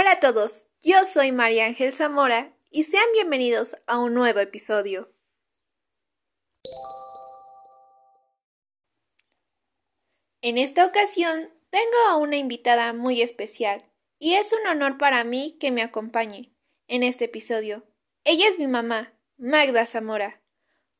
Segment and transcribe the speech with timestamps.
[0.00, 5.12] Hola a todos, yo soy María Ángel Zamora y sean bienvenidos a un nuevo episodio.
[10.40, 13.84] En esta ocasión tengo a una invitada muy especial
[14.18, 16.50] y es un honor para mí que me acompañe
[16.88, 17.84] en este episodio.
[18.24, 20.40] Ella es mi mamá, Magda Zamora.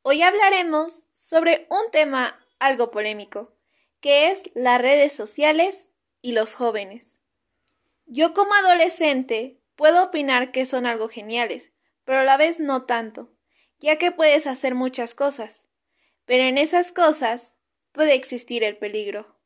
[0.00, 3.58] Hoy hablaremos sobre un tema algo polémico,
[4.00, 5.86] que es las redes sociales
[6.22, 7.15] y los jóvenes.
[8.06, 11.72] Yo como adolescente puedo opinar que son algo geniales,
[12.04, 13.32] pero a la vez no tanto,
[13.80, 15.68] ya que puedes hacer muchas cosas,
[16.24, 17.56] pero en esas cosas
[17.90, 19.36] puede existir el peligro.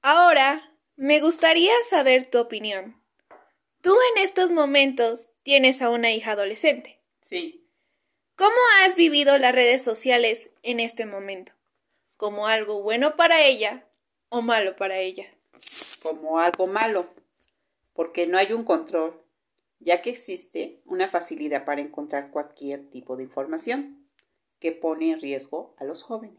[0.00, 3.02] Ahora, me gustaría saber tu opinión.
[3.82, 7.02] Tú en estos momentos tienes a una hija adolescente.
[7.20, 7.68] Sí.
[8.36, 11.52] ¿Cómo has vivido las redes sociales en este momento?
[12.16, 13.87] ¿Como algo bueno para ella
[14.30, 15.26] o malo para ella?
[16.02, 17.08] Como algo malo,
[17.94, 19.20] porque no hay un control,
[19.80, 24.08] ya que existe una facilidad para encontrar cualquier tipo de información
[24.60, 26.38] que pone en riesgo a los jóvenes.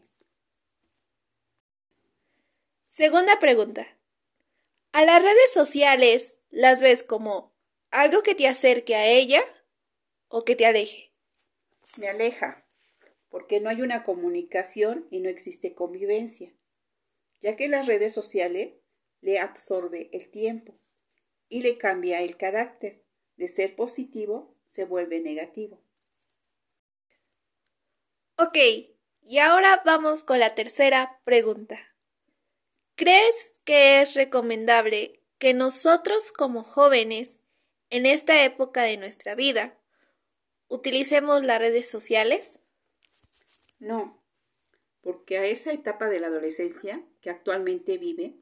[2.86, 3.86] Segunda pregunta.
[4.92, 7.52] ¿A las redes sociales las ves como
[7.90, 9.42] algo que te acerque a ella
[10.28, 11.12] o que te aleje?
[11.96, 12.64] Me aleja,
[13.30, 16.52] porque no hay una comunicación y no existe convivencia
[17.40, 18.74] ya que las redes sociales
[19.20, 20.78] le absorbe el tiempo
[21.48, 23.02] y le cambia el carácter.
[23.36, 25.82] De ser positivo se vuelve negativo.
[28.36, 28.56] Ok,
[29.22, 31.78] y ahora vamos con la tercera pregunta.
[32.96, 37.40] ¿Crees que es recomendable que nosotros como jóvenes,
[37.88, 39.78] en esta época de nuestra vida,
[40.68, 42.60] utilicemos las redes sociales?
[43.78, 44.19] No,
[45.00, 48.36] porque a esa etapa de la adolescencia que actualmente vive,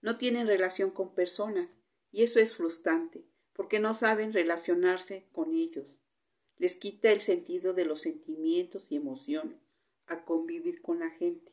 [0.00, 1.70] no tienen relación con personas
[2.10, 5.86] y eso es frustrante, porque no saben relacionarse con ellos.
[6.58, 9.58] Les quita el sentido de los sentimientos y emociones
[10.06, 11.52] a convivir con la gente.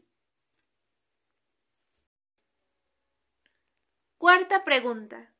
[4.17, 5.33] Cuarta pregunta.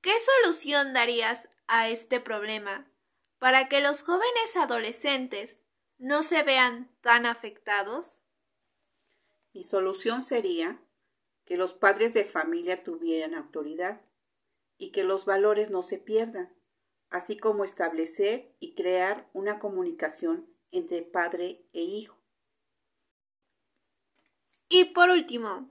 [0.00, 0.12] ¿Qué
[0.42, 2.90] solución darías a este problema
[3.38, 5.62] para que los jóvenes adolescentes
[5.98, 8.20] no se vean tan afectados?
[9.52, 10.82] Mi solución sería
[11.44, 14.02] que los padres de familia tuvieran autoridad
[14.78, 16.54] y que los valores no se pierdan,
[17.08, 22.18] así como establecer y crear una comunicación entre padre e hijo.
[24.68, 25.70] Y por último,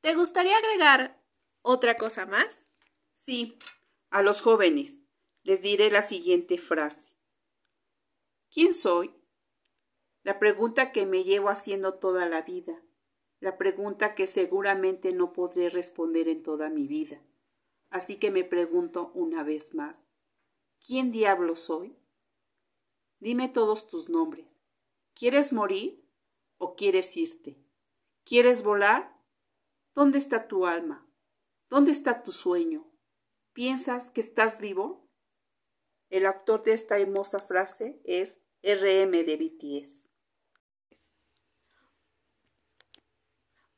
[0.00, 1.22] ¿te gustaría agregar
[1.62, 2.64] otra cosa más?
[3.14, 3.58] Sí,
[4.08, 4.98] a los jóvenes
[5.42, 7.10] les diré la siguiente frase.
[8.50, 9.19] ¿Quién soy?
[10.22, 12.82] La pregunta que me llevo haciendo toda la vida,
[13.40, 17.22] la pregunta que seguramente no podré responder en toda mi vida.
[17.88, 20.04] Así que me pregunto una vez más,
[20.86, 21.96] ¿quién diablo soy?
[23.18, 24.46] Dime todos tus nombres.
[25.14, 26.06] ¿Quieres morir
[26.58, 27.58] o quieres irte?
[28.24, 29.18] ¿Quieres volar?
[29.94, 31.10] ¿Dónde está tu alma?
[31.68, 32.90] ¿Dónde está tu sueño?
[33.52, 35.08] ¿Piensas que estás vivo?
[36.10, 40.09] El autor de esta hermosa frase es RM de BTS.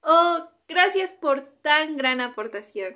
[0.02, 2.94] Oh, gracias por tan gran aportación.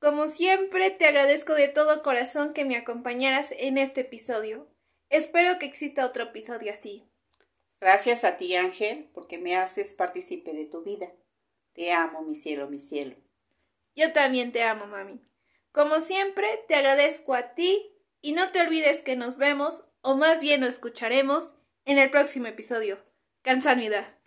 [0.00, 4.68] Como siempre, te agradezco de todo corazón que me acompañaras en este episodio.
[5.10, 7.08] Espero que exista otro episodio así.
[7.80, 11.12] Gracias a ti, Ángel, porque me haces partícipe de tu vida.
[11.72, 13.16] Te amo, mi cielo, mi cielo.
[13.94, 15.20] Yo también te amo, mami.
[15.70, 20.40] Como siempre, te agradezco a ti y no te olvides que nos vemos, o más
[20.40, 21.54] bien nos escucharemos,
[21.84, 22.98] en el próximo episodio.
[23.42, 24.17] Cansanida.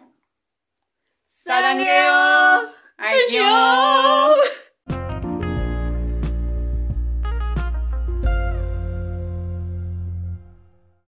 [1.43, 2.69] 사랑해요.
[2.97, 3.50] 안녕.